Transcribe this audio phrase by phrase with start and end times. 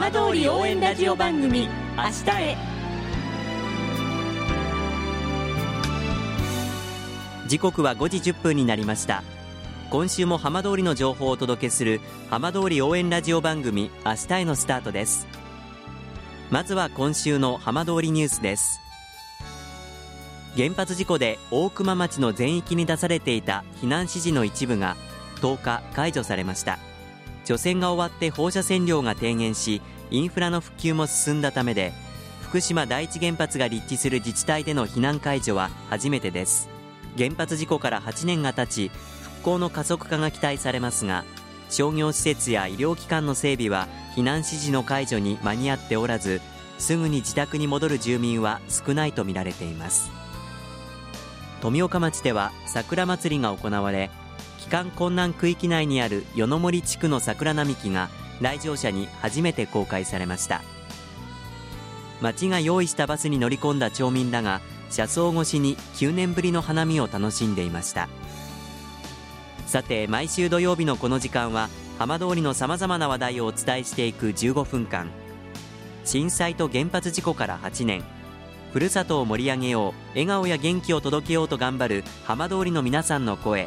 [0.00, 2.56] 浜通り応援ラジオ番組「明日へ」
[7.46, 9.22] 時刻は5時1分になりました。
[9.90, 15.28] 今週も浜通りの情報をお届けする浜通り応援ラジオ番組明日へのスタートです。
[16.48, 18.80] まずは今週の浜通りニュースです。
[20.56, 24.96] 原発事故で大熊町の全域に出されていた避難指示の一部が
[25.42, 26.78] 10日解除されました。
[27.44, 31.92] 除染が終わって放射線量が低減しインフラの復旧も進んだためで
[32.42, 36.68] 福島第一原発が立地する自治体での避難解除は初めてです。
[37.16, 38.90] 原発事故から8年が経ち
[39.22, 41.24] 復興の加速化が期待されますが
[41.68, 46.40] 商業施設や医療機関の整備は避難指示の解除に間に合っておらず
[46.78, 50.10] すぐに自宅に戻る住民は少ないとみられています。
[51.60, 54.10] 富岡町では桜まつりが行われ
[54.60, 58.08] 帰還困難区域内にある与の森地区の桜並木が
[58.40, 60.62] 来場者に初めて公開されました。
[62.20, 68.08] 町が用意したバスに乗り込んだ町民らが車窓越しに9年ぶりの花見を楽しんでいました。
[69.66, 75.08] さて毎週土曜日のこの時間は浜通りのさまざまな話題をお伝えしていく15分間。
[76.04, 78.02] 震災と原発事故から8年。
[78.72, 83.66] ふるさとを盛り上げよう笑顔や元気を届けようと頑張る浜通りの皆さんの声。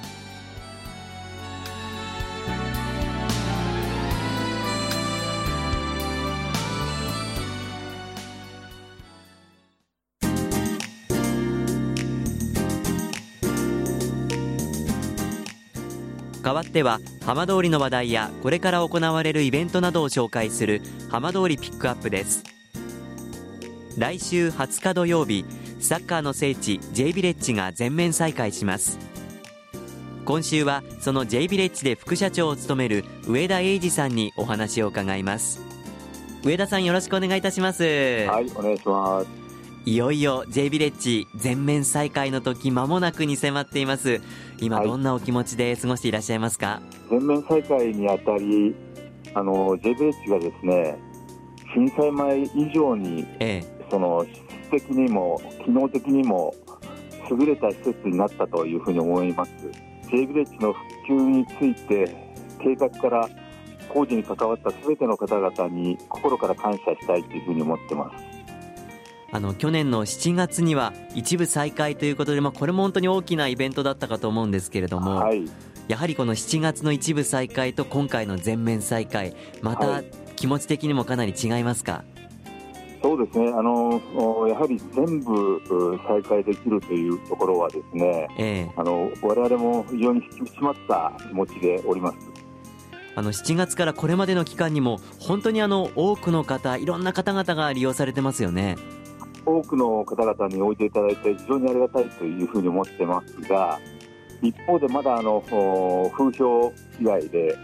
[16.41, 22.43] 代わっては浜通りの話題やこれから行われるイベントなどを紹介する浜通りピックアップです。
[23.97, 25.45] 来週20日土曜日
[25.79, 28.99] サッカーの聖地 J ビレッジが全面再開します。
[30.25, 35.61] 今週はその J ビレッジで副社長を務める上田英二さんにお話を伺います。
[36.43, 37.83] 上田さんよろしくお願いいたします。
[37.83, 39.40] はいお願いします。
[39.83, 44.21] いよいよ J ビレッジ全面再開の時間もなくに迫っています。
[44.59, 48.75] 今どんなお気持ちで過ごしていらっしゃいますか、はい、全面再開にあたり
[49.33, 50.99] あの J ビレッジがですね
[51.73, 54.23] 震災前以上に、ええ、その
[54.69, 56.53] 質的にも機能的にも
[57.31, 59.51] 優れた施設になったというふうに思います。
[60.11, 62.15] J ビレッジの復旧について
[62.59, 63.29] 計画から
[63.89, 68.30] 工事に関わったすべての方々に心から感謝したいというふうに思ってます
[69.33, 75.45] あの去年の7月には一部再開ということで、まあ、これも本当に大きなイベントだったかと思うんですけれども、はい、
[75.87, 80.03] やはりこの7月の一部再開と今回の全面再開また
[80.35, 83.49] 気持ち的にもかなり違いますか、はい、そうですね。
[83.49, 84.01] あの
[84.47, 85.61] やはり全部
[86.07, 92.17] 再開できるというところはですね、えー、あの我々も非常に引き締まった気持ちでおります。
[93.15, 98.77] あの7月からこれまでの期間にも本当にあの多くの方いろんな方々が利用されてますよね。
[99.45, 103.79] 多くの方々においていただいて非常にありがたいというふうに思ってますが
[104.41, 107.57] 一方でまだあの風評被害で、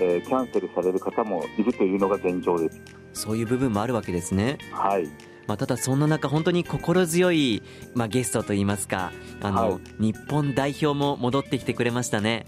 [0.00, 2.80] えー、キャンセルされる方もいるというのが現状です。
[3.14, 4.58] そういう部分もあるわけですね。
[4.70, 5.08] はい。
[5.46, 7.62] まあ、ただそんな中本当に心強い、
[7.94, 12.44] まあ、ゲストといいますかあの、はい、日本代表も戻ってきてくれましたね。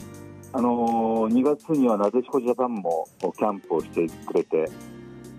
[0.53, 4.69] あの2月にはなでしこジャパンもキャンプをしてくれて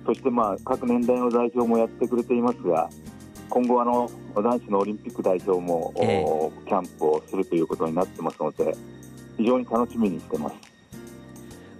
[0.05, 2.89] そしてまあ各年代の代表もやってくれていますが
[3.51, 8.75] 今後あの男子のオリンピック代表も、えー、キャンプをするということになってますので
[9.37, 10.55] 非常に楽しみにしてます。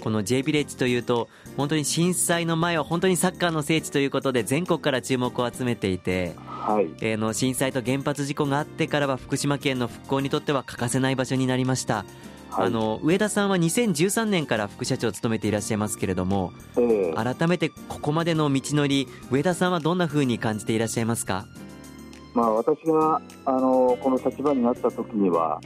[0.04, 6.90] この J ビレッジというと本当に震災の前は本当にサッカーの聖地ということで全国から注目を集めていて、はい。
[7.02, 12.06] えー、の震災と原発事故があってからは福島県の復興にとっては欠かせない場所になりました。
[12.50, 21.48] はい、あの上田さんは2013年から副社長を務めていらっしゃいますけれども、えー、改めてここまでの道のり上田さんはどんなふうに感じていらっしゃいますか、
[22.34, 25.60] まあ、私があのこの立場になった時には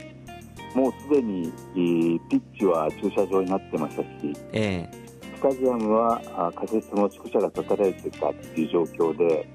[0.74, 4.08] もうすでにピッチは駐車場になってましたし、
[4.52, 9.48] えー、スタジアムは仮設の宿舎が建てられていたという状況で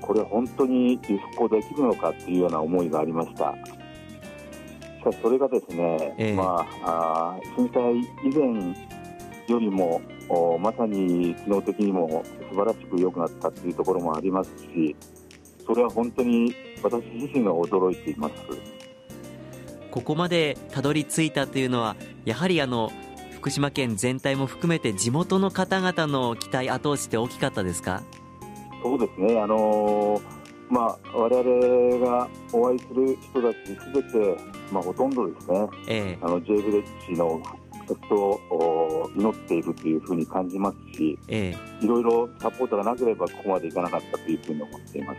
[0.00, 3.54] これは本当に復興できるのかというような思いがありました。
[5.06, 8.74] かしそれがですね、えー、まあ、あ震災以前
[9.48, 10.00] よりも
[10.60, 14.96] まさに機能的にも素晴らしく良くなったというところもありますし
[15.66, 18.34] それは本当に私自身が驚いています。
[19.90, 22.92] ここまでたどり着いたというのはやはりあの
[23.32, 28.02] 福島県全体も含めて地元の方々の期待後押しって大きかったですか？
[28.82, 30.22] そうですね、あのー、
[30.68, 34.36] まあ、我々がお会いする人たちすべて、
[34.70, 37.40] まあ、ほとんどですね、ええ、あの J ヴレッジの
[37.86, 45.18] 復活を祈っているというふうに感じますし、ええ、いろいろサポートがなければここまでいかなかったというふうに思っています。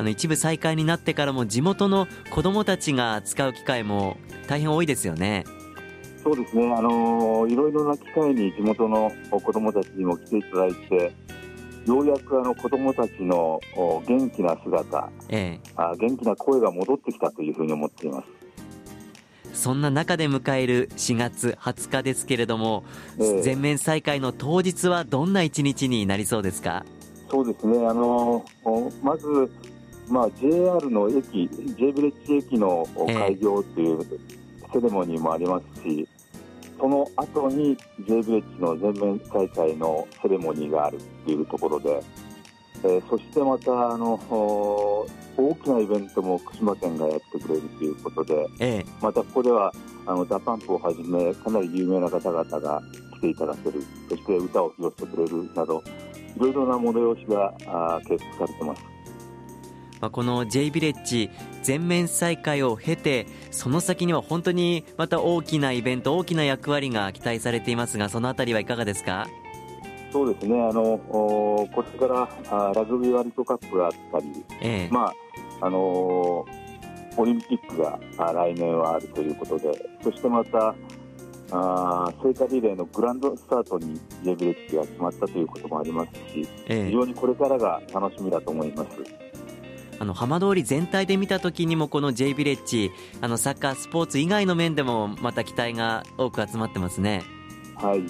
[0.00, 4.16] あの一部再開になってからも地元の子どもたちが使う機会も
[4.48, 5.44] 大変多いですよね。
[6.24, 11.12] そうですね、あのいろいろな機会に地元の子どもたちにも来ていただいて、
[11.86, 18.26] ようやくあの子どもたちの元気な姿、ええ、あ元気な声が戻ってきたというふうに思っています。
[19.52, 22.84] そんな中で迎える4月20日ですけれども、
[23.18, 26.86] えー、全面再開の当日はどんな一日になりそうですか？
[27.30, 28.44] そうですね、あの
[29.04, 29.48] まず、
[30.10, 31.48] まあ、JR の駅、
[31.78, 34.04] J ブレッジ駅の開業という
[34.72, 36.06] セレモニーもありますし、
[36.78, 37.76] その後に
[38.08, 42.02] J ブレッジの全面再開のセレモニーがあるというところで、
[42.82, 44.14] えー、そしてまたあの
[45.36, 49.72] 大きなイベントも福島県がやってくれるということで、ええ、またここでは
[50.06, 52.82] あの DA PUMP をはじめかなり有名な方々が
[53.14, 55.82] 来ていただけるそして歌を披露してくれるなど
[56.36, 58.99] いろいろな催しがあ計画されてます。
[60.00, 61.30] まあ、この J ビレッジ
[61.62, 69.28] 全面再開を経てその先には本当にまた大きなイベント大きな役割が期待されていますがそのあたりはいかがですか？
[70.12, 70.60] そうですね。
[70.60, 74.26] あのこれからあラグビーワールドカップがあったり、
[74.60, 75.12] ええ、ま
[75.60, 77.98] ああのオリンピックが
[78.32, 79.70] 来年はあるということで
[80.02, 80.74] そしてまた
[81.52, 88.88] あ聖火リレーのグランドスタートに J ビレッジが決まったということもありますし、ええ、非常にこれからが楽しみだと思います。
[90.00, 97.22] あの浜通り全体で見たときにもこの J ビレッジあのサッカースポーツ以外の面でもまた期待が多く集まってますね。
[97.76, 98.02] はい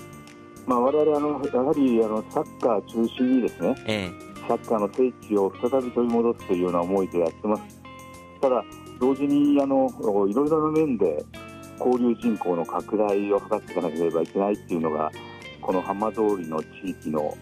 [0.67, 7.63] まあ、我々あのやはりあのサッカー中心にですね、ええ、サッカーの聖地を再び取り戻すというような思いでやってます。
[8.41, 8.65] ただ
[9.01, 9.89] 同時にあの
[10.29, 11.25] いろいろな面で
[11.81, 15.11] 交流人口の拡大を図っていかなければいけないっていうのが
[15.61, 17.37] この浜通りの地域の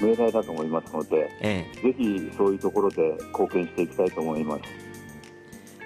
[0.00, 4.62] 命題だと思いますので、ええ、ぜひそういうところで貢献していきたいと思います。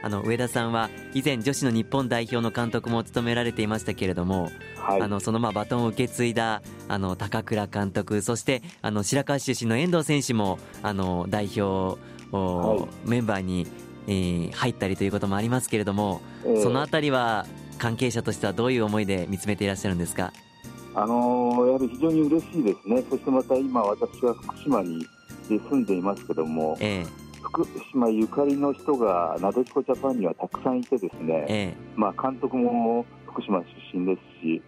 [0.03, 12.01] あの上田さんは以前女子の日本代表の監督も務められていましたけれども、はい、あのそのまあバトンを受け継いだあの高倉監督そしてあの白河市出身の遠藤選手もあの代表、
[12.33, 13.67] はい、メンバーに、
[14.07, 17.45] えー、入ったりということもありますけれども、えー、そのあたりは
[17.77, 20.33] 関係者としてはどういう思いで見つめていらっしゃるんですか？
[20.95, 25.07] あのー、やはり非常に嬉しいですね、そしてまた今、私は福島に
[25.49, 27.31] 住んでいますけども、ええ。
[27.43, 34.63] 福島ゆかりの人がなでしこジャパンにはたくさんいてですね、ええ、まあ、監督も福島出身ですし、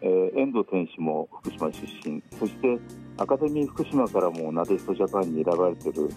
[0.00, 2.78] えー、遠藤選手も福島出身そして
[3.18, 6.10] アカデミー福島からもなでしこジャパンに選ばれている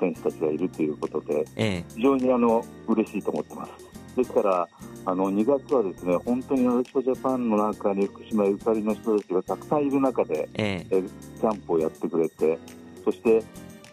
[0.00, 3.72] 選手たちがいるということで、ええ、非常にあの嬉しいと思ってます。
[4.16, 4.68] ですから
[5.06, 11.02] あの2月はですね本当になでしこジャパンの中に福島ゆかりの人たちがたくさんいる中で、ええ、
[11.40, 12.58] キャンプをやってくれて
[13.04, 13.42] そして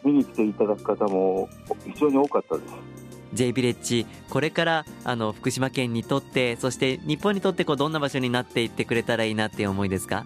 [0.03, 1.49] 見に来ていただく方も
[1.85, 2.73] 非常に多かったです。
[3.33, 10.25] J ビレッジ、これからあの福島県にとって、そして日本にとってこうどんな場所になっていってくれたらいいなっていう思いですか？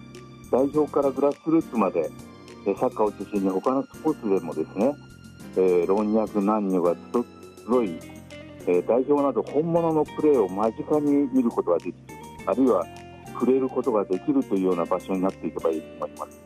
[0.50, 2.10] 代表からグラスルーツまで、
[2.64, 4.92] サッカーを中心に他のスポーツでもですね、
[5.56, 6.96] えー、老若男女が
[7.68, 8.00] 集い、
[8.66, 11.94] えー、代表など本物のプレーを間近に見ることができる、
[12.46, 12.86] あるいは
[13.32, 16.40] 触れることができるというような場所になっていけばいいと思います。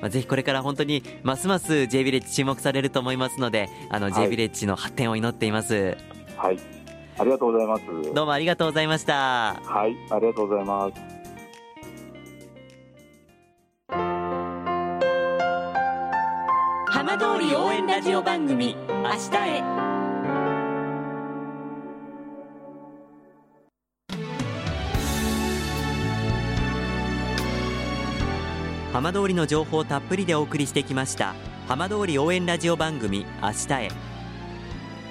[0.00, 5.96] まあ、ぜひこれから本当にますます J ビレッジ注目されると思いますのであの J ビレッジの発展を祈っています。
[6.36, 6.58] はい、
[7.18, 7.84] ありがとうございます。
[8.12, 9.60] どうもありがとうございました。
[9.62, 11.22] はい、ありがとうございます。
[16.88, 20.01] 浜通り応援ラジオ番組明日へ
[28.92, 31.34] 浜通りの情報をたっぷりでお送りしてきました
[31.66, 33.88] 浜通り応援ラジオ番組明日へ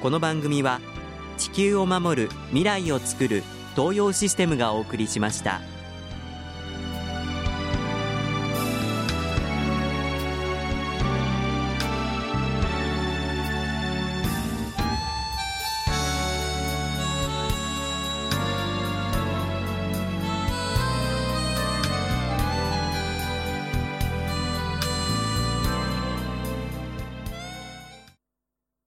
[0.04, 0.80] この番組は
[1.38, 3.44] 地球を守る未来をつくる
[3.76, 5.62] 東洋システムがお送りしました。